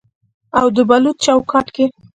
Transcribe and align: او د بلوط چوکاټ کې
او 0.59 0.65
د 0.75 0.77
بلوط 0.89 1.17
چوکاټ 1.25 1.67
کې 1.75 1.85